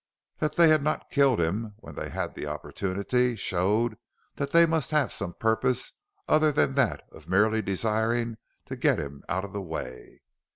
[0.39, 3.99] That they had not killed him when they had the opportunity, showed
[4.37, 5.93] that they must have had some purpose
[6.27, 10.21] other than that of merely desiring to get him out of the way.